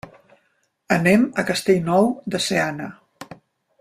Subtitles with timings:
[0.95, 2.89] Anem a Castellnou de Seana.